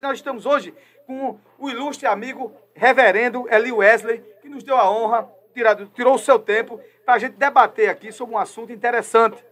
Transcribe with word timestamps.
Nós 0.00 0.18
estamos 0.18 0.46
hoje 0.46 0.72
com 1.06 1.40
o 1.58 1.68
ilustre 1.68 2.06
amigo 2.06 2.54
reverendo 2.72 3.48
Eli 3.52 3.72
Wesley, 3.72 4.20
que 4.40 4.48
nos 4.48 4.62
deu 4.62 4.76
a 4.76 4.88
honra, 4.88 5.28
tirado, 5.52 5.86
tirou 5.88 6.14
o 6.14 6.18
seu 6.18 6.38
tempo 6.38 6.80
para 7.04 7.14
a 7.14 7.18
gente 7.18 7.34
debater 7.34 7.88
aqui 7.88 8.12
sobre 8.12 8.32
um 8.32 8.38
assunto 8.38 8.72
interessante, 8.72 9.44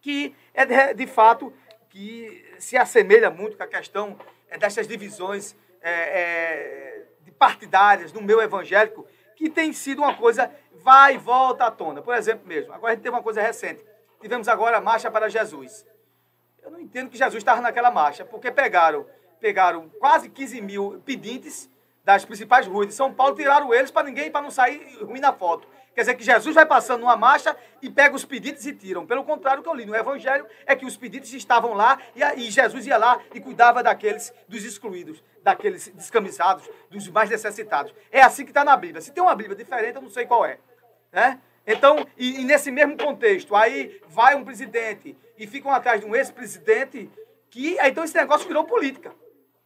que 0.00 0.36
é 0.54 0.64
de, 0.64 0.94
de 0.94 1.06
fato 1.08 1.52
que 1.88 2.48
se 2.60 2.76
assemelha 2.76 3.28
muito 3.28 3.56
com 3.56 3.62
a 3.64 3.66
questão 3.66 4.16
é, 4.48 4.56
dessas 4.56 4.86
divisões 4.86 5.56
é, 5.80 5.90
é, 5.90 7.06
partidárias 7.36 8.12
no 8.12 8.22
meu 8.22 8.40
evangélico, 8.40 9.04
que 9.34 9.50
tem 9.50 9.72
sido 9.72 9.98
uma 9.98 10.14
coisa 10.14 10.48
vai 10.74 11.16
e 11.16 11.18
volta 11.18 11.64
à 11.66 11.72
tona. 11.72 12.00
Por 12.02 12.14
exemplo, 12.14 12.46
mesmo, 12.46 12.72
agora 12.72 12.92
a 12.92 12.94
gente 12.94 13.02
teve 13.02 13.16
uma 13.16 13.22
coisa 13.22 13.42
recente. 13.42 13.84
Tivemos 14.20 14.46
agora 14.46 14.76
a 14.76 14.80
marcha 14.80 15.10
para 15.10 15.28
Jesus. 15.28 15.84
Eu 16.62 16.70
não 16.70 16.80
entendo 16.80 17.10
que 17.10 17.18
Jesus 17.18 17.40
estava 17.40 17.60
naquela 17.60 17.90
marcha, 17.90 18.24
porque 18.24 18.52
pegaram 18.52 19.04
pegaram 19.40 19.88
quase 19.98 20.28
15 20.28 20.60
mil 20.60 21.02
pedintes 21.04 21.70
das 22.04 22.24
principais 22.24 22.66
ruas 22.66 22.86
de 22.86 22.94
São 22.94 23.12
Paulo, 23.12 23.34
tiraram 23.34 23.74
eles 23.74 23.90
para 23.90 24.06
ninguém, 24.06 24.30
para 24.30 24.40
não 24.40 24.50
sair 24.50 24.96
ruim 25.02 25.18
na 25.18 25.32
foto. 25.32 25.66
Quer 25.96 26.02
dizer 26.02 26.14
que 26.14 26.22
Jesus 26.22 26.54
vai 26.54 26.66
passando 26.66 27.00
numa 27.00 27.16
marcha 27.16 27.56
e 27.80 27.88
pega 27.88 28.14
os 28.14 28.24
pedidos 28.24 28.66
e 28.66 28.72
tiram. 28.72 29.06
Pelo 29.06 29.24
contrário, 29.24 29.60
o 29.60 29.62
que 29.62 29.68
eu 29.68 29.74
li 29.74 29.86
no 29.86 29.96
Evangelho 29.96 30.46
é 30.66 30.76
que 30.76 30.84
os 30.84 30.94
pedidos 30.94 31.32
estavam 31.32 31.72
lá 31.72 31.98
e, 32.14 32.22
e 32.42 32.50
Jesus 32.50 32.86
ia 32.86 32.98
lá 32.98 33.18
e 33.34 33.40
cuidava 33.40 33.82
daqueles, 33.82 34.32
dos 34.46 34.62
excluídos, 34.62 35.24
daqueles 35.42 35.88
descamisados, 35.88 36.68
dos 36.90 37.08
mais 37.08 37.30
necessitados. 37.30 37.94
É 38.12 38.20
assim 38.20 38.44
que 38.44 38.50
está 38.50 38.62
na 38.62 38.76
Bíblia. 38.76 39.00
Se 39.00 39.10
tem 39.10 39.22
uma 39.22 39.34
Bíblia 39.34 39.56
diferente, 39.56 39.96
eu 39.96 40.02
não 40.02 40.10
sei 40.10 40.26
qual 40.26 40.44
é. 40.44 40.58
Né? 41.10 41.40
Então, 41.66 42.06
e, 42.16 42.42
e 42.42 42.44
nesse 42.44 42.70
mesmo 42.70 42.96
contexto, 42.98 43.56
aí 43.56 44.00
vai 44.06 44.34
um 44.36 44.44
presidente 44.44 45.16
e 45.38 45.46
ficam 45.46 45.72
atrás 45.72 46.00
de 46.00 46.06
um 46.06 46.14
ex-presidente, 46.14 47.10
que 47.50 47.78
então 47.80 48.04
esse 48.04 48.14
negócio 48.14 48.46
virou 48.46 48.64
política. 48.64 49.12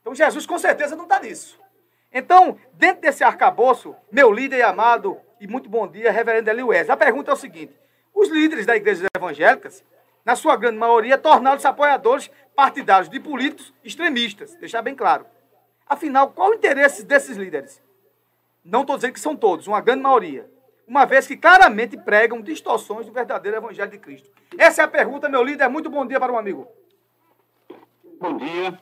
Então 0.00 0.14
Jesus 0.14 0.46
com 0.46 0.59
certeza 0.59 0.96
não 0.96 1.04
está 1.04 1.20
nisso. 1.20 1.59
Então, 2.12 2.59
dentro 2.72 3.02
desse 3.02 3.22
arcabouço, 3.22 3.95
meu 4.10 4.32
líder 4.32 4.62
amado 4.62 5.18
e 5.40 5.46
muito 5.46 5.68
bom 5.68 5.87
dia, 5.87 6.10
reverendo 6.10 6.51
Eli 6.51 6.62
Wesley, 6.62 6.93
a 6.93 6.96
pergunta 6.96 7.30
é 7.30 7.34
o 7.34 7.37
seguinte: 7.37 7.79
os 8.15 8.28
líderes 8.28 8.66
das 8.66 8.76
igrejas 8.76 9.06
evangélicas, 9.16 9.84
na 10.24 10.34
sua 10.34 10.56
grande 10.56 10.78
maioria, 10.78 11.16
tornaram-se 11.16 11.66
apoiadores 11.66 12.30
partidários 12.54 13.09
de 13.09 13.21
políticos 13.21 13.73
extremistas, 13.84 14.54
deixar 14.56 14.82
bem 14.82 14.95
claro. 14.95 15.24
Afinal, 15.87 16.30
qual 16.30 16.51
o 16.51 16.54
interesse 16.54 17.04
desses 17.04 17.37
líderes? 17.37 17.80
Não 18.65 18.82
estou 18.82 18.96
dizendo 18.96 19.15
que 19.15 19.21
são 19.21 19.34
todos, 19.34 19.66
uma 19.66 19.80
grande 19.80 20.02
maioria. 20.02 20.51
Uma 20.87 21.04
vez 21.04 21.26
que 21.26 21.37
claramente 21.37 21.96
pregam 21.96 22.43
distorções 22.43 23.06
do 23.06 23.12
verdadeiro 23.12 23.56
evangelho 23.56 23.90
de 23.90 23.98
Cristo. 23.98 24.28
Essa 24.59 24.82
é 24.82 24.84
a 24.84 24.88
pergunta, 24.88 25.28
meu 25.28 25.43
líder. 25.43 25.68
Muito 25.68 25.88
bom 25.88 26.04
dia 26.04 26.18
para 26.18 26.32
um 26.32 26.38
amigo. 26.38 26.66
Bom 28.21 28.37
dia. 28.37 28.76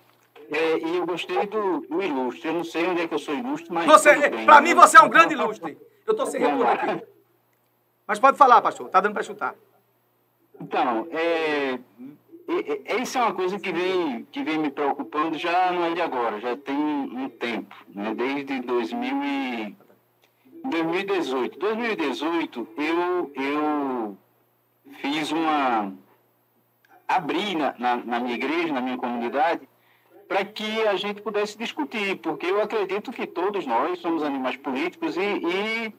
É, 0.50 0.78
e 0.78 0.96
eu 0.96 1.06
gostei 1.06 1.46
do, 1.46 1.80
do, 1.80 2.02
ilustre. 2.02 2.48
Eu 2.48 2.54
não 2.54 2.64
sei 2.64 2.86
onde 2.86 3.02
é 3.02 3.08
que 3.08 3.14
eu 3.14 3.18
sou 3.18 3.34
ilustre, 3.34 3.72
mas. 3.72 3.86
Para 4.44 4.60
mim, 4.60 4.74
você 4.74 4.98
é 4.98 5.02
um 5.02 5.08
grande 5.08 5.34
ilustre. 5.34 5.78
Eu 6.06 6.12
estou 6.12 6.26
sem 6.26 6.40
retorno 6.40 6.66
aqui. 6.66 7.02
Mas 8.06 8.18
pode 8.18 8.38
falar, 8.38 8.62
pastor. 8.62 8.86
Está 8.86 9.00
dando 9.00 9.12
para 9.12 9.22
chutar. 9.22 9.54
Então, 10.58 11.06
é, 11.10 11.78
é, 12.48 12.96
isso 12.96 13.18
é 13.18 13.20
uma 13.20 13.34
coisa 13.34 13.58
que 13.58 13.70
vem, 13.70 14.26
que 14.32 14.42
vem 14.42 14.58
me 14.58 14.70
preocupando 14.70 15.36
já 15.36 15.70
não 15.70 15.84
é 15.84 15.94
de 15.94 16.00
agora, 16.00 16.40
já 16.40 16.56
tem 16.56 16.74
um 16.74 17.28
tempo, 17.28 17.76
né? 17.94 18.14
desde 18.14 18.60
2000 18.60 19.22
e, 19.22 19.76
2018. 20.64 21.58
2018, 21.58 22.68
eu, 22.78 23.32
eu 23.36 24.18
fiz 25.00 25.30
uma. 25.30 25.92
abri 27.06 27.54
na, 27.54 27.74
na, 27.78 27.96
na 27.96 28.20
minha 28.20 28.34
igreja, 28.34 28.72
na 28.72 28.80
minha 28.80 28.96
comunidade, 28.96 29.68
para 30.28 30.44
que 30.44 30.86
a 30.86 30.94
gente 30.94 31.22
pudesse 31.22 31.56
discutir, 31.56 32.16
porque 32.16 32.46
eu 32.46 32.60
acredito 32.60 33.10
que 33.10 33.26
todos 33.26 33.66
nós 33.66 33.98
somos 33.98 34.22
animais 34.22 34.56
políticos 34.58 35.16
e, 35.16 35.20
e 35.20 35.94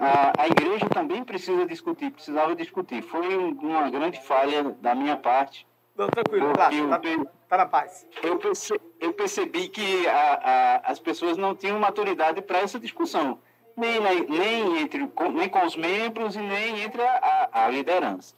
a, 0.00 0.42
a, 0.42 0.46
igreja 0.48 0.88
também 0.88 1.22
precisa 1.22 1.66
discutir, 1.66 2.10
precisava 2.10 2.56
discutir. 2.56 3.02
Foi 3.02 3.36
uma 3.36 3.90
grande 3.90 4.20
falha 4.22 4.74
da 4.80 4.94
minha 4.94 5.18
parte. 5.18 5.66
Não, 5.94 6.08
tranquilo, 6.08 6.52
tá, 6.54 6.70
tá, 6.70 7.00
tá, 7.48 7.56
na 7.58 7.66
paz. 7.66 8.06
Eu, 8.22 8.38
perce, 8.38 8.80
eu 8.98 9.12
percebi 9.12 9.68
que 9.68 10.06
a, 10.06 10.12
a, 10.12 10.76
as 10.90 10.98
pessoas 10.98 11.36
não 11.36 11.54
tinham 11.54 11.78
maturidade 11.78 12.40
para 12.40 12.60
essa 12.60 12.80
discussão, 12.80 13.38
nem, 13.76 14.00
nem, 14.00 14.78
entre, 14.78 15.10
nem 15.34 15.48
com 15.48 15.66
os 15.66 15.76
membros 15.76 16.36
e 16.36 16.40
nem 16.40 16.80
entre 16.82 17.02
a, 17.02 17.50
a 17.52 17.68
liderança. 17.68 18.34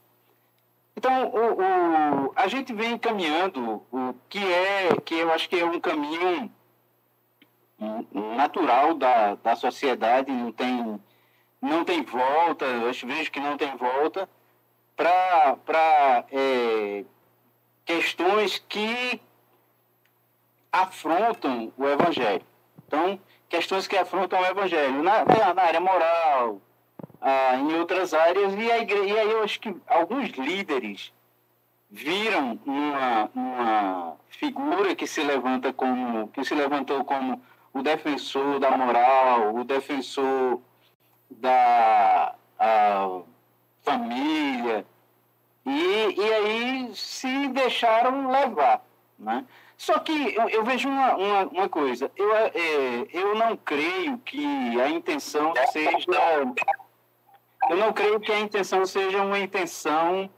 Então, 0.97 1.29
o, 1.29 2.27
o, 2.27 2.33
a 2.37 2.47
gente 2.49 2.73
vem 2.73 2.99
caminhando 2.99 3.83
o 3.91 4.15
que 4.29 4.39
é, 4.39 4.89
que 5.05 5.15
eu 5.15 5.33
acho 5.33 5.49
que 5.49 5.59
é 5.59 5.65
um 5.65 5.81
caminho 5.81 6.51
natural 8.37 8.95
da, 8.95 9.35
da 9.37 9.57
sociedade, 9.57 10.31
não 10.31 10.53
tem, 10.53 11.01
não 11.61 11.85
tem 11.85 12.03
volta, 12.03 12.65
eu 12.65 12.93
vejo 12.93 13.31
que 13.31 13.41
não 13.41 13.57
tem 13.57 13.75
volta, 13.77 14.29
para 14.95 16.27
é, 16.31 17.05
questões 17.87 18.63
que 18.69 19.21
afrontam 20.71 21.73
o 21.77 21.87
Evangelho. 21.87 22.45
Então, 22.87 23.19
questões 23.49 23.87
que 23.89 23.97
afrontam 23.97 24.41
o 24.41 24.45
Evangelho 24.45 25.03
na, 25.03 25.25
na 25.25 25.63
área 25.63 25.81
moral, 25.81 26.61
ah, 27.21 27.57
em 27.57 27.75
outras 27.75 28.15
áreas, 28.15 28.55
e, 28.55 28.71
a 28.71 28.79
igreja, 28.79 29.05
e 29.05 29.19
aí 29.19 29.31
eu 29.31 29.43
acho 29.43 29.61
que 29.61 29.75
alguns 29.87 30.31
líderes 30.31 31.13
viram 31.91 32.59
uma, 32.65 33.31
uma 33.35 34.17
figura 34.29 34.95
que 34.95 35.07
se 35.07 35.23
levanta 35.23 35.73
como 35.73 36.29
que 36.29 36.45
se 36.45 36.55
levantou 36.55 37.05
como 37.05 37.43
o 37.73 37.83
defensor 37.83 38.59
da 38.59 38.71
moral, 38.77 39.55
o 39.55 39.65
defensor 39.65 40.61
da 41.31 42.35
família, 43.83 44.85
e, 45.65 46.21
e 46.21 46.35
aí 46.35 46.91
se 46.95 47.49
deixaram 47.49 48.31
levar. 48.31 48.83
Né? 49.19 49.45
Só 49.77 49.99
que 49.99 50.35
eu, 50.35 50.49
eu 50.49 50.65
vejo 50.65 50.89
uma, 50.89 51.17
uma, 51.17 51.43
uma, 51.47 51.69
coisa, 51.69 52.11
eu, 52.17 52.35
é, 52.35 52.51
eu 53.13 53.35
não 53.35 53.57
creio 53.57 54.19
que 54.19 54.81
a 54.81 54.89
intenção 54.89 55.53
seja 55.73 56.07
eu 57.71 57.77
não 57.77 57.93
creio 57.93 58.19
que 58.19 58.33
a 58.33 58.41
intenção 58.41 58.85
seja 58.85 59.23
uma 59.23 59.39
intenção 59.39 60.29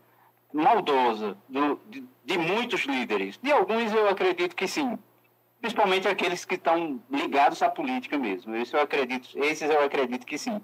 maldosa 0.52 1.34
do, 1.48 1.80
de, 1.88 2.04
de, 2.22 2.36
muitos 2.36 2.82
líderes. 2.82 3.38
De 3.42 3.50
alguns 3.50 3.90
eu 3.90 4.06
acredito 4.06 4.54
que 4.54 4.68
sim, 4.68 4.98
principalmente 5.58 6.06
aqueles 6.06 6.44
que 6.44 6.56
estão 6.56 7.02
ligados 7.10 7.62
à 7.62 7.70
política 7.70 8.18
mesmo. 8.18 8.54
Isso 8.54 8.76
eu 8.76 8.82
acredito, 8.82 9.30
esses 9.38 9.70
eu 9.70 9.82
acredito 9.82 10.26
que 10.26 10.36
sim. 10.36 10.60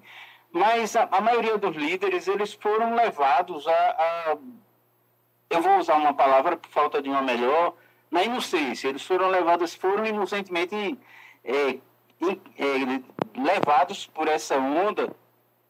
Mas 0.52 0.94
a, 0.94 1.08
a 1.10 1.22
maioria 1.22 1.56
dos 1.56 1.74
líderes 1.74 2.28
eles 2.28 2.52
foram 2.52 2.94
levados 2.94 3.66
a, 3.66 3.72
a, 3.72 4.36
eu 5.48 5.62
vou 5.62 5.78
usar 5.78 5.94
uma 5.94 6.12
palavra 6.12 6.54
por 6.58 6.68
falta 6.68 7.00
de 7.00 7.08
uma 7.08 7.22
melhor, 7.22 7.72
na 8.10 8.22
inocência. 8.22 8.88
Eles 8.88 9.06
foram 9.06 9.28
levados, 9.28 9.74
foram 9.74 10.04
inocentemente 10.04 10.98
é, 11.42 11.78
é, 12.58 13.40
levados 13.40 14.06
por 14.06 14.28
essa 14.28 14.58
onda 14.58 15.16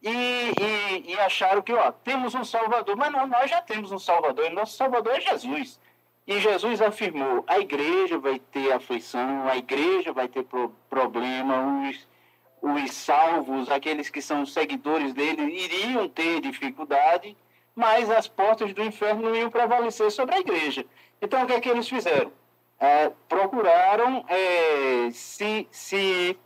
e, 0.02 0.08
e, 0.10 1.12
e, 1.12 1.20
acharam 1.20 1.60
que 1.60 1.72
ó, 1.72 1.90
temos 1.90 2.34
um 2.34 2.44
Salvador. 2.44 2.96
Mas 2.96 3.12
não, 3.12 3.26
nós 3.26 3.50
já 3.50 3.60
temos 3.60 3.90
um 3.90 3.98
Salvador, 3.98 4.46
e 4.46 4.50
nosso 4.50 4.76
Salvador 4.76 5.14
é 5.14 5.20
Jesus. 5.20 5.80
E 6.26 6.38
Jesus 6.40 6.80
afirmou: 6.80 7.44
a 7.46 7.58
igreja 7.58 8.18
vai 8.18 8.38
ter 8.38 8.72
aflição, 8.72 9.48
a 9.48 9.56
igreja 9.56 10.12
vai 10.12 10.28
ter 10.28 10.44
pro, 10.44 10.72
problema, 10.88 11.88
os, 11.88 12.06
os 12.62 12.92
salvos, 12.92 13.70
aqueles 13.70 14.08
que 14.10 14.22
são 14.22 14.46
seguidores 14.46 15.12
dele, 15.12 15.42
iriam 15.42 16.08
ter 16.08 16.40
dificuldade, 16.40 17.36
mas 17.74 18.10
as 18.10 18.28
portas 18.28 18.72
do 18.72 18.82
inferno 18.82 19.22
não 19.22 19.34
iam 19.34 19.50
prevalecer 19.50 20.10
sobre 20.12 20.36
a 20.36 20.40
igreja. 20.40 20.84
Então, 21.20 21.42
o 21.42 21.46
que 21.46 21.54
é 21.54 21.60
que 21.60 21.68
eles 21.68 21.88
fizeram? 21.88 22.30
É, 22.78 23.10
procuraram 23.28 24.24
é, 24.28 25.10
se, 25.10 25.66
se 25.70 26.38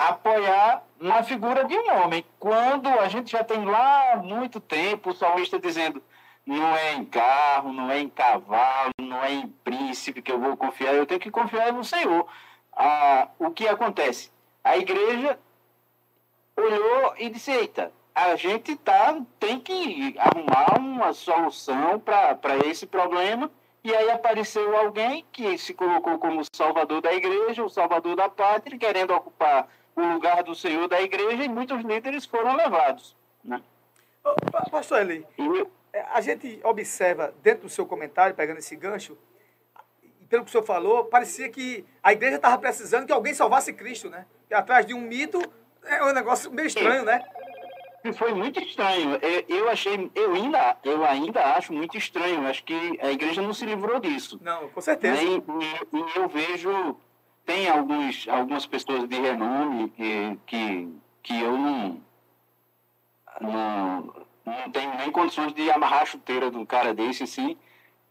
apoiar 0.00 0.82
na 0.98 1.22
figura 1.22 1.64
de 1.64 1.76
um 1.76 2.02
homem. 2.02 2.24
Quando 2.38 2.88
a 2.88 3.06
gente 3.08 3.32
já 3.32 3.44
tem 3.44 3.66
lá 3.66 4.16
muito 4.16 4.58
tempo 4.58 5.10
o 5.10 5.14
salmista 5.14 5.58
dizendo 5.58 6.02
não 6.46 6.74
é 6.74 6.94
em 6.94 7.04
carro, 7.04 7.70
não 7.70 7.90
é 7.90 8.00
em 8.00 8.08
cavalo, 8.08 8.92
não 8.98 9.22
é 9.22 9.30
em 9.30 9.46
príncipe 9.62 10.22
que 10.22 10.32
eu 10.32 10.40
vou 10.40 10.56
confiar, 10.56 10.94
eu 10.94 11.04
tenho 11.04 11.20
que 11.20 11.30
confiar 11.30 11.70
no 11.74 11.84
Senhor. 11.84 12.26
Ah, 12.72 13.28
o 13.38 13.50
que 13.50 13.68
acontece? 13.68 14.32
A 14.64 14.78
igreja 14.78 15.38
olhou 16.56 17.14
e 17.18 17.28
disse, 17.28 17.50
eita, 17.50 17.92
a 18.14 18.34
gente 18.36 18.76
tá, 18.76 19.20
tem 19.38 19.60
que 19.60 20.14
arrumar 20.18 20.78
uma 20.78 21.12
solução 21.12 22.00
para 22.00 22.56
esse 22.66 22.86
problema. 22.86 23.50
E 23.84 23.94
aí 23.94 24.10
apareceu 24.10 24.76
alguém 24.76 25.24
que 25.30 25.56
se 25.58 25.72
colocou 25.74 26.18
como 26.18 26.42
salvador 26.54 27.02
da 27.02 27.12
igreja, 27.12 27.64
o 27.64 27.68
salvador 27.68 28.16
da 28.16 28.28
pátria, 28.28 28.78
querendo 28.78 29.14
ocupar 29.14 29.68
o 29.96 30.00
lugar 30.00 30.42
do 30.42 30.54
Senhor 30.54 30.88
da 30.88 31.00
igreja 31.00 31.44
e 31.44 31.48
muitos 31.48 31.82
líderes 31.82 32.24
foram 32.24 32.54
levados. 32.54 33.16
Né? 33.44 33.60
Pastor 34.70 35.00
Eli, 35.00 35.26
a 36.12 36.20
gente 36.20 36.60
observa 36.62 37.34
dentro 37.42 37.62
do 37.62 37.68
seu 37.68 37.86
comentário, 37.86 38.34
pegando 38.34 38.58
esse 38.58 38.76
gancho, 38.76 39.16
pelo 40.28 40.44
que 40.44 40.48
o 40.48 40.52
senhor 40.52 40.64
falou, 40.64 41.04
parecia 41.06 41.48
que 41.48 41.84
a 42.02 42.12
igreja 42.12 42.36
estava 42.36 42.56
precisando 42.56 43.04
que 43.04 43.12
alguém 43.12 43.34
salvasse 43.34 43.72
Cristo, 43.72 44.08
né? 44.08 44.26
Que 44.46 44.54
atrás 44.54 44.86
de 44.86 44.94
um 44.94 45.00
mito 45.00 45.42
é 45.84 46.04
um 46.04 46.12
negócio 46.12 46.52
meio 46.52 46.66
estranho, 46.66 47.04
né? 47.04 47.20
Foi 48.14 48.32
muito 48.32 48.60
estranho. 48.60 49.18
Eu 49.48 49.68
achei, 49.68 50.10
eu 50.14 50.32
ainda, 50.32 50.76
eu 50.84 51.04
ainda 51.04 51.56
acho 51.56 51.72
muito 51.72 51.98
estranho. 51.98 52.46
Acho 52.46 52.64
que 52.64 52.98
a 53.02 53.10
igreja 53.10 53.42
não 53.42 53.52
se 53.52 53.66
livrou 53.66 54.00
disso. 54.00 54.40
Não, 54.42 54.68
com 54.70 54.80
certeza. 54.80 55.20
E, 55.20 55.36
e, 55.36 55.96
e 55.98 56.16
eu 56.16 56.28
vejo, 56.28 56.96
tem 57.50 57.68
alguns, 57.68 58.28
algumas 58.28 58.64
pessoas 58.64 59.08
de 59.08 59.16
renome 59.16 59.88
que, 59.90 60.38
que, 60.46 60.88
que 61.20 61.40
eu 61.40 61.58
não, 61.58 62.00
não, 63.40 64.14
não 64.46 64.70
tenho 64.70 64.96
nem 64.96 65.10
condições 65.10 65.52
de 65.52 65.68
amarrar 65.68 66.02
a 66.02 66.06
chuteira 66.06 66.46
um 66.46 66.64
cara 66.64 66.94
desse, 66.94 67.24
assim, 67.24 67.58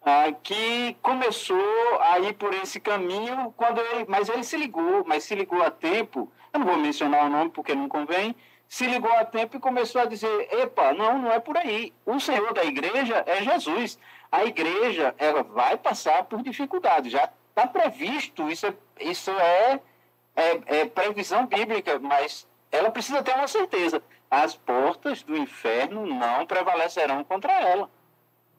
ah, 0.01 0.29
que 0.43 0.93
começou 1.01 1.57
a 2.01 2.19
ir 2.19 2.33
por 2.33 2.53
esse 2.53 2.81
caminho 2.81 3.53
quando 3.55 3.79
ele, 3.79 4.05
mas 4.09 4.27
ele 4.27 4.43
se 4.43 4.57
ligou, 4.57 5.05
mas 5.07 5.23
se 5.23 5.35
ligou 5.35 5.63
a 5.63 5.71
tempo. 5.71 6.29
Eu 6.51 6.59
não 6.59 6.67
vou 6.67 6.77
mencionar 6.77 7.25
o 7.25 7.29
nome 7.29 7.49
porque 7.49 7.73
não 7.73 7.87
convém 7.87 8.35
se 8.67 8.85
ligou 8.87 9.11
a 9.13 9.23
tempo 9.23 9.55
e 9.55 9.59
começou 9.59 10.01
a 10.01 10.05
dizer: 10.05 10.49
epa, 10.51 10.93
não, 10.93 11.17
não 11.17 11.31
é 11.31 11.39
por 11.39 11.57
aí. 11.57 11.93
O 12.05 12.19
Senhor 12.19 12.53
da 12.53 12.65
igreja 12.65 13.23
é 13.25 13.41
Jesus. 13.41 13.97
A 14.29 14.43
igreja 14.43 15.15
ela 15.17 15.43
vai 15.43 15.77
passar 15.77 16.25
por 16.25 16.43
dificuldades. 16.43 17.11
Já 17.11 17.29
está 17.59 17.67
previsto, 17.67 18.49
isso, 18.49 18.67
é, 18.67 18.73
isso 19.01 19.31
é, 19.31 19.79
é, 20.35 20.61
é 20.79 20.85
previsão 20.85 21.45
bíblica, 21.45 21.99
mas 21.99 22.47
ela 22.71 22.91
precisa 22.91 23.23
ter 23.23 23.35
uma 23.35 23.47
certeza: 23.47 24.01
as 24.29 24.55
portas 24.55 25.23
do 25.23 25.37
inferno 25.37 26.05
não 26.05 26.45
prevalecerão 26.45 27.23
contra 27.23 27.51
ela. 27.51 27.89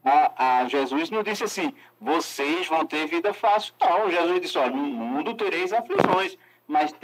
A, 0.04 0.60
a, 0.60 0.68
Jesus 0.68 1.10
não 1.10 1.22
disse 1.22 1.44
assim, 1.44 1.74
vocês 2.00 2.66
vão 2.66 2.86
ter 2.86 3.06
vida 3.06 3.34
fácil. 3.34 3.74
Não, 3.78 4.10
Jesus 4.10 4.40
disse, 4.40 4.56
olha, 4.56 4.70
no 4.70 4.82
mundo 4.82 5.34
tereis 5.34 5.72
aflições 5.72 6.38
mas 6.70 6.94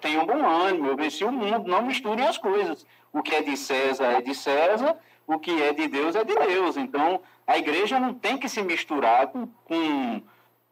tenham 0.00 0.24
bom 0.24 0.46
ânimo, 0.46 0.86
eu 0.86 0.96
venci 0.96 1.24
o 1.24 1.32
mundo, 1.32 1.68
não 1.68 1.82
misturem 1.82 2.24
as 2.24 2.38
coisas. 2.38 2.86
O 3.12 3.24
que 3.24 3.34
é 3.34 3.42
de 3.42 3.56
César 3.56 4.12
é 4.12 4.22
de 4.22 4.32
César, 4.32 4.96
o 5.26 5.36
que 5.36 5.60
é 5.60 5.72
de 5.72 5.88
Deus 5.88 6.14
é 6.14 6.22
de 6.22 6.32
Deus. 6.32 6.76
Então, 6.76 7.20
a 7.44 7.58
igreja 7.58 7.98
não 7.98 8.14
tem 8.14 8.38
que 8.38 8.48
se 8.48 8.62
misturar 8.62 9.26
com, 9.26 9.48
com, 9.64 10.22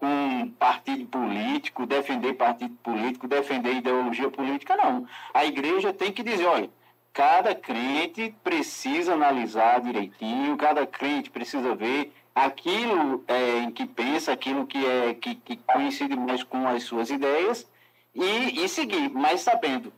com 0.05 0.51
partido 0.59 1.07
político, 1.07 1.87
defender 1.87 2.35
partido 2.35 2.75
político, 2.83 3.27
defender 3.27 3.73
ideologia 3.73 4.31
política, 4.31 4.77
não. 4.77 5.07
A 5.33 5.47
igreja 5.47 5.95
tem 5.95 6.13
que 6.13 6.23
dizer, 6.23 6.45
olha, 6.45 6.69
cada 7.11 7.55
crente 7.55 8.35
precisa 8.45 9.15
analisar 9.15 9.81
direitinho, 9.81 10.59
cada 10.59 10.87
crente 10.87 11.31
precisa 11.31 11.75
ver 11.75 12.13
aquilo 12.35 13.25
é, 13.27 13.61
em 13.61 13.71
que 13.71 13.87
pensa, 13.87 14.33
aquilo 14.33 14.67
que, 14.67 14.85
é, 14.85 15.15
que, 15.15 15.37
que 15.37 15.57
coincide 15.57 16.15
mais 16.17 16.43
com 16.43 16.69
as 16.69 16.83
suas 16.83 17.09
ideias, 17.09 17.67
e, 18.15 18.63
e 18.63 18.69
seguir, 18.69 19.11
mas 19.11 19.41
sabendo 19.41 19.91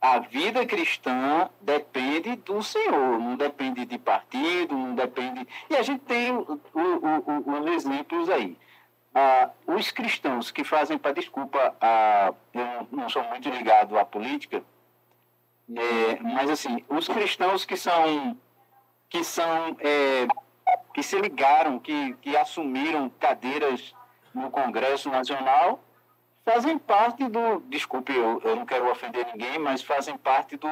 a 0.00 0.20
vida 0.20 0.64
cristã 0.64 1.50
depende 1.60 2.36
do 2.36 2.62
Senhor, 2.62 3.18
não 3.18 3.34
depende 3.34 3.84
de 3.84 3.98
partido, 3.98 4.76
não 4.76 4.94
depende. 4.94 5.46
E 5.68 5.74
a 5.74 5.82
gente 5.82 6.00
tem 6.04 6.32
os 6.32 7.66
exemplos 7.74 8.30
aí. 8.30 8.56
Ah, 9.18 9.48
os 9.66 9.90
cristãos 9.90 10.50
que 10.50 10.62
fazem, 10.62 10.98
para 10.98 11.14
desculpa, 11.14 11.74
ah, 11.80 12.34
eu 12.52 12.86
não 12.92 13.08
sou 13.08 13.24
muito 13.24 13.48
ligado 13.48 13.98
à 13.98 14.04
política, 14.04 14.62
é, 15.74 16.20
mas 16.20 16.50
assim, 16.50 16.84
os 16.86 17.08
cristãos 17.08 17.64
que 17.64 17.78
são 17.78 18.36
que 19.08 19.24
são 19.24 19.74
é, 19.80 20.26
que 20.92 21.02
se 21.02 21.18
ligaram, 21.18 21.78
que, 21.78 22.12
que 22.20 22.36
assumiram 22.36 23.08
cadeiras 23.18 23.94
no 24.34 24.50
Congresso 24.50 25.08
Nacional, 25.08 25.82
fazem 26.44 26.76
parte 26.78 27.26
do. 27.26 27.60
Desculpe, 27.70 28.14
eu, 28.14 28.42
eu 28.44 28.54
não 28.54 28.66
quero 28.66 28.90
ofender 28.90 29.26
ninguém, 29.32 29.58
mas 29.58 29.82
fazem 29.82 30.18
parte 30.18 30.58
do, 30.58 30.68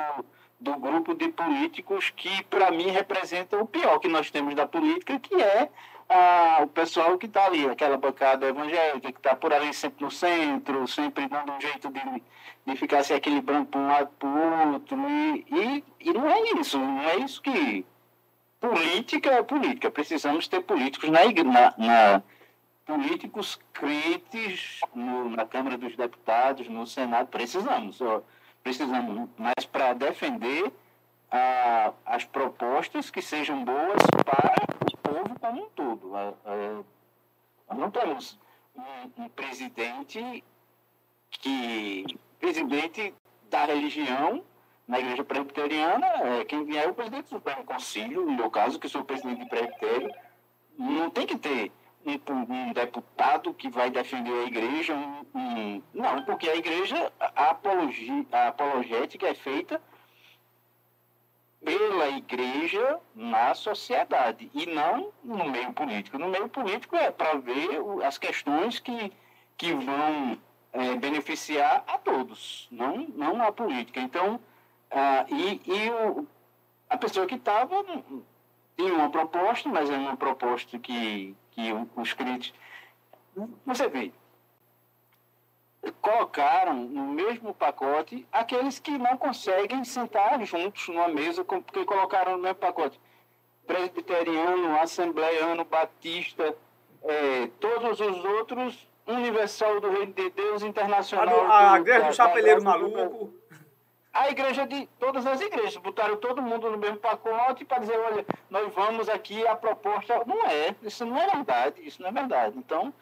do 0.61 0.77
grupo 0.77 1.15
de 1.15 1.29
políticos 1.29 2.11
que, 2.11 2.45
para 2.45 2.71
mim, 2.71 2.89
representam 2.89 3.63
o 3.63 3.67
pior 3.67 3.99
que 4.01 4.09
nós 4.09 4.31
temos 4.31 4.55
da 4.55 4.67
política, 4.67 5.19
que 5.19 5.35
é 5.35 5.71
a, 6.09 6.61
o 6.63 6.67
pessoal 6.69 7.17
que 7.19 7.27
está 7.27 7.47
ali, 7.47 7.69
aquela 7.69 7.97
bancada 7.97 8.47
evangélica, 8.47 9.13
que 9.13 9.19
está 9.19 9.35
por 9.35 9.53
ali 9.53 9.73
sempre 9.73 10.05
no 10.05 10.11
centro, 10.11 10.87
sempre 10.87 11.27
dando 11.29 11.53
um 11.53 11.61
jeito 11.61 11.91
de, 11.91 12.23
de 12.67 12.77
ficar 12.77 13.03
se 13.03 13.15
equilibrando 13.15 13.67
para 13.67 13.81
um 13.81 13.87
lado 13.87 14.11
para 14.19 14.29
o 14.29 14.73
outro. 14.73 14.99
E, 15.09 15.47
e, 15.51 15.85
e 16.01 16.13
não 16.13 16.29
é 16.29 16.41
isso, 16.59 16.79
não 16.79 17.03
é 17.03 17.17
isso 17.17 17.41
que. 17.43 17.85
Política 18.61 19.31
é 19.31 19.43
política. 19.43 19.91
Precisamos 19.91 20.49
ter 20.49 20.63
políticos 20.63 21.11
na, 21.11 21.21
na, 21.37 21.75
na 21.77 22.23
políticos 22.85 23.59
crentes 23.73 24.81
no, 24.95 25.31
na 25.31 25.47
Câmara 25.47 25.79
dos 25.79 25.97
Deputados, 25.97 26.69
no 26.69 26.87
Senado, 26.87 27.29
precisamos, 27.29 28.01
ó, 28.01 28.23
precisamos, 28.63 29.29
mas 29.39 29.65
para 29.65 29.95
defender 29.95 30.71
a, 31.31 31.93
as 32.05 32.25
propostas 32.25 33.11
que 33.11 33.23
sejam 33.23 33.65
boas 33.65 34.03
para 34.25 34.55
povo 35.15 35.39
como 35.39 35.65
um 35.65 35.69
todo. 35.71 36.17
A, 36.17 36.35
a, 37.69 37.75
não 37.75 37.91
temos 37.91 38.39
um, 39.19 39.29
presidente 39.29 40.43
que 41.31 42.05
presidente 42.41 43.15
da 43.49 43.65
religião 43.67 44.45
na 44.87 44.99
igreja 45.01 45.25
presbiteriana, 45.25 46.07
é, 46.07 46.45
quem 46.45 46.77
é 46.77 46.87
o 46.87 46.95
presidente 46.95 47.25
do 47.25 47.31
Supremo 47.31 47.65
Conselho, 47.65 48.27
no 48.27 48.33
meu 48.33 48.51
caso, 48.51 48.79
que 48.79 48.89
sou 48.89 49.05
presidente 49.05 49.43
de 49.43 49.49
presbitério, 49.49 50.13
não 50.79 51.09
tem 51.09 51.27
que 51.27 51.39
ter 51.39 51.73
um, 52.05 52.53
um, 52.53 52.73
deputado 52.73 53.55
que 53.55 53.71
vai 53.71 53.89
defender 53.91 54.33
a 54.33 54.45
igreja. 54.45 54.95
Um, 54.95 55.25
um, 55.35 55.83
não, 55.95 56.23
porque 56.25 56.51
a 56.51 56.57
igreja, 56.57 57.11
a, 57.19 57.51
apologia, 57.51 58.27
a 58.31 58.49
apologética 58.49 59.27
é 59.27 59.35
feita 59.35 59.81
pela 61.65 62.09
igreja 62.09 63.01
na 63.15 63.55
sociedade 63.55 64.51
e 64.55 64.67
não 64.67 65.13
no 65.23 65.51
meio 65.51 65.73
político. 65.73 66.19
No 66.19 66.29
meio 66.29 66.49
político 66.49 66.97
é 66.97 67.11
para 67.11 67.39
ver 67.39 67.69
as 68.05 68.19
questões 68.19 68.79
que, 68.79 69.13
que 69.57 69.73
vão 69.73 70.39
é, 70.73 70.95
beneficiar 70.97 71.85
a 71.87 71.99
todos, 71.99 72.69
não, 72.71 73.07
não 73.09 73.43
a 73.43 73.51
política. 73.51 74.01
Então, 74.01 74.39
ah, 74.91 75.25
e, 75.29 75.61
e 75.65 75.91
o, 75.91 76.27
a 76.89 76.97
pessoa 76.97 77.27
que 77.27 77.37
estava 77.37 77.85
tinha 78.77 78.93
uma 78.93 79.11
proposta, 79.11 79.69
mas 79.69 79.89
é 79.89 79.97
uma 79.97 80.17
proposta 80.17 80.79
que 80.79 81.35
que 81.55 81.73
os 81.97 82.13
crentes. 82.13 82.53
Você 83.65 83.89
vê, 83.89 84.13
colocaram 85.93 86.75
no 86.75 87.07
mesmo 87.07 87.55
pacote 87.55 88.27
aqueles 88.33 88.79
que 88.79 88.97
não 88.99 89.17
conseguem 89.17 89.85
sentar 89.85 90.43
juntos 90.45 90.89
numa 90.89 91.09
mesa, 91.09 91.45
porque 91.45 91.85
colocaram 91.85 92.33
no 92.33 92.39
mesmo 92.39 92.57
pacote 92.57 93.01
presbiteriano, 93.67 94.79
assembleiano, 94.81 95.65
batista, 95.65 96.55
é, 97.03 97.49
todos 97.61 98.01
os 98.01 98.25
outros, 98.25 98.89
Universal 99.07 99.81
do 99.81 99.91
Reino 99.91 100.13
de 100.13 100.31
Deus, 100.31 100.63
Internacional. 100.63 101.47
A, 101.47 101.55
a, 101.55 101.73
a 101.75 101.81
igreja 101.81 102.07
do 102.07 102.15
Chapeleiro 102.15 102.63
Maluco 102.63 103.35
a 104.15 104.31
igreja 104.31 104.65
de 104.65 104.87
todas 104.99 105.27
as 105.27 105.41
igrejas. 105.41 105.77
Botaram 105.77 106.17
todo 106.17 106.41
mundo 106.41 106.71
no 106.71 106.79
mesmo 106.79 106.97
pacote 106.99 107.65
para 107.65 107.81
dizer, 107.81 107.99
olha, 107.99 108.25
nós 108.49 108.73
vamos 108.73 109.09
aqui, 109.09 109.45
a 109.47 109.57
proposta. 109.57 110.23
Não 110.25 110.47
é, 110.47 110.75
isso 110.83 111.05
não 111.05 111.19
é 111.19 111.29
verdade, 111.29 111.83
isso 111.85 112.01
não 112.01 112.09
é 112.09 112.13
verdade. 112.13 112.57
Então, 112.57 112.95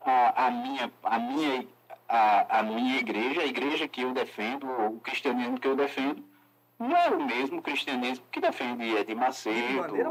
a, 0.00 0.46
a 0.46 0.50
minha, 0.50 0.92
a, 1.02 1.18
minha, 1.18 1.66
a, 2.10 2.58
a 2.58 2.62
minha 2.62 2.98
igreja, 2.98 3.40
a 3.42 3.46
igreja 3.46 3.88
que 3.88 4.02
eu 4.02 4.12
defendo, 4.12 4.66
o 4.66 5.00
cristianismo 5.00 5.58
que 5.58 5.68
eu 5.68 5.76
defendo, 5.76 6.22
não 6.78 6.96
é 6.96 7.08
o 7.10 7.24
mesmo 7.24 7.62
cristianismo 7.62 8.24
que 8.30 8.40
defende 8.40 8.96
Edir 8.96 9.16
Macedo, 9.16 9.92
de 9.92 10.02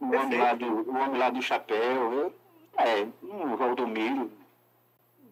o, 0.00 0.14
homem 0.14 0.38
lá 0.38 0.54
do, 0.54 0.90
o 0.90 0.96
homem 0.96 1.18
lá 1.18 1.30
do 1.30 1.42
chapéu, 1.42 2.32
é, 2.76 3.06
o 3.22 3.56
Valdomiro. 3.56 4.30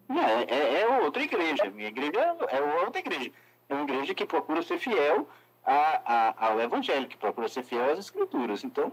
Não, 0.09 0.23
é, 0.23 0.45
é, 0.49 0.81
é 0.81 0.89
outra 1.01 1.23
igreja. 1.23 1.71
Minha 1.71 1.89
igreja 1.89 2.37
é 2.51 2.61
outra 2.85 3.01
igreja 3.01 3.33
é 3.73 3.75
uma 3.75 3.85
igreja 3.85 4.15
que 4.15 4.27
procura 4.27 4.63
ser 4.63 4.79
fiel 4.79 5.27
a, 5.65 6.03
a, 6.05 6.47
ao 6.49 6.61
Evangelho, 6.61 7.09
que 7.09 7.17
procura 7.17 7.49
ser 7.49 7.63
fiel 7.63 7.91
às 7.91 7.99
Escrituras. 7.99 8.65
Então. 8.65 8.93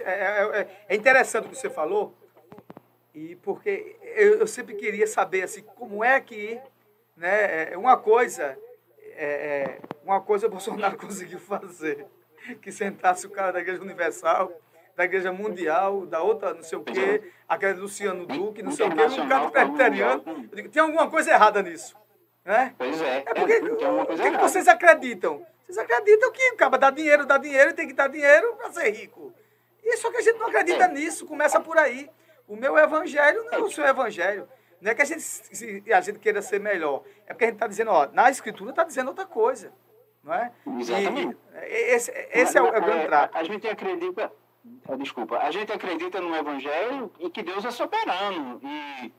É, 0.00 0.02
é, 0.02 0.60
é, 0.60 0.84
é, 0.88 0.96
interessante 0.96 1.46
o 1.46 1.50
que 1.50 1.56
você 1.56 1.70
falou, 1.70 2.14
e 3.16 3.34
porque 3.36 3.96
eu, 4.14 4.40
eu, 4.40 4.46
sempre 4.46 4.74
queria 4.74 5.06
saber 5.06 5.42
assim, 5.42 5.62
como 5.62 6.04
é 6.04 6.20
que 6.20 6.60
né, 7.16 7.72
é, 7.72 7.78
uma 7.78 7.96
coisa 7.96 8.58
é, 9.16 9.78
uma 10.04 10.20
coisa 10.20 10.46
o 10.46 10.50
Bolsonaro 10.50 10.98
conseguiu 11.00 11.38
fazer, 11.40 12.06
que 12.60 12.70
sentasse 12.70 13.26
o 13.26 13.30
cara 13.30 13.52
da 13.52 13.60
Igreja 13.60 13.80
Universal, 13.80 14.52
da 14.94 15.06
Igreja 15.06 15.32
Mundial, 15.32 16.04
da 16.04 16.22
outra 16.22 16.52
não 16.52 16.62
sei 16.62 16.76
o 16.76 16.84
quê, 16.84 17.32
aquela 17.48 17.74
Luciano 17.80 18.26
Duque, 18.26 18.62
não 18.62 18.70
sei 18.70 18.86
o 18.86 18.90
quê, 18.94 19.02
um 19.02 19.28
cara 19.28 19.50
presbiteriano. 19.50 20.48
Tem 20.70 20.82
alguma 20.82 21.08
coisa 21.08 21.30
errada 21.30 21.62
nisso. 21.62 21.96
Né? 22.44 22.74
Pois 22.76 23.00
é. 23.00 23.24
É 23.26 23.34
porque, 23.34 23.52
é, 23.54 23.62
o 23.62 24.06
que, 24.06 24.30
que 24.30 24.42
vocês 24.42 24.68
acreditam? 24.68 25.44
Vocês 25.64 25.78
acreditam 25.78 26.30
que 26.32 26.42
acaba 26.48 26.76
dar 26.76 26.90
dinheiro, 26.92 27.24
dá 27.24 27.38
dinheiro 27.38 27.72
tem 27.72 27.88
que 27.88 27.94
dar 27.94 28.08
dinheiro 28.08 28.56
para 28.56 28.70
ser 28.72 28.90
rico. 28.90 29.32
E 29.82 29.96
só 29.96 30.10
que 30.10 30.18
a 30.18 30.20
gente 30.20 30.38
não 30.38 30.48
acredita 30.48 30.84
é. 30.84 30.88
nisso, 30.88 31.24
começa 31.24 31.58
por 31.58 31.78
aí. 31.78 32.10
O 32.46 32.56
meu 32.56 32.76
evangelho 32.78 33.44
não 33.44 33.52
é 33.52 33.58
o 33.58 33.70
seu 33.70 33.84
evangelho. 33.84 34.48
Não 34.80 34.90
é 34.90 34.94
que 34.94 35.02
a 35.02 35.04
gente, 35.04 35.20
se, 35.20 35.82
a 35.92 36.00
gente 36.00 36.18
queira 36.18 36.42
ser 36.42 36.60
melhor. 36.60 37.02
É 37.26 37.32
porque 37.32 37.44
a 37.44 37.48
gente 37.48 37.56
está 37.56 37.66
dizendo, 37.66 37.90
ó, 37.90 38.08
na 38.12 38.30
escritura 38.30 38.70
está 38.70 38.84
dizendo 38.84 39.08
outra 39.08 39.26
coisa. 39.26 39.72
Não 40.22 40.34
é? 40.34 40.52
Exatamente. 40.78 41.36
E 41.54 41.94
esse, 41.94 42.10
esse 42.32 42.58
é, 42.58 42.62
o, 42.62 42.66
é 42.66 42.78
o 42.78 42.82
grande 42.82 43.04
É, 43.04 43.06
trato. 43.06 43.36
A 43.36 43.44
gente 43.44 43.66
acredita, 43.68 44.32
ah, 44.88 44.96
desculpa, 44.96 45.38
a 45.38 45.50
gente 45.50 45.72
acredita 45.72 46.20
no 46.20 46.34
Evangelho 46.34 47.12
e 47.18 47.30
que 47.30 47.42
Deus 47.42 47.64
é 47.64 47.70
soberano 47.70 48.60
e 48.62 49.12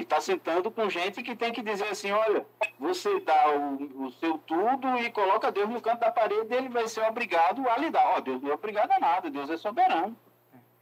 está 0.00 0.20
sentando 0.20 0.70
com 0.70 0.88
gente 0.88 1.22
que 1.22 1.34
tem 1.34 1.52
que 1.52 1.62
dizer 1.62 1.88
assim, 1.88 2.10
olha, 2.12 2.46
você 2.78 3.20
dá 3.20 3.50
o, 3.56 4.06
o 4.06 4.10
seu 4.12 4.38
tudo 4.38 4.98
e 4.98 5.10
coloca 5.10 5.50
Deus 5.50 5.68
no 5.68 5.80
canto 5.80 6.00
da 6.00 6.12
parede, 6.12 6.54
ele 6.54 6.68
vai 6.68 6.86
ser 6.86 7.02
obrigado 7.02 7.68
a 7.68 7.76
lhe 7.76 7.90
dar. 7.90 8.14
Ó, 8.16 8.20
Deus 8.20 8.40
não 8.40 8.50
é 8.50 8.54
obrigado 8.54 8.92
a 8.92 9.00
nada, 9.00 9.30
Deus 9.30 9.50
é 9.50 9.56
soberano. 9.56 10.16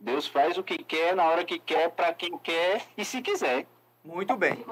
Deus 0.02 0.26
faz 0.26 0.58
o 0.58 0.64
que 0.64 0.78
quer, 0.78 1.14
na 1.14 1.24
hora 1.24 1.44
que 1.44 1.60
quer, 1.60 1.88
para 1.90 2.12
quem 2.12 2.36
quer 2.38 2.82
e 2.98 3.04
se 3.04 3.22
quiser. 3.22 3.66
Muito 4.04 4.36
bem. 4.36 4.64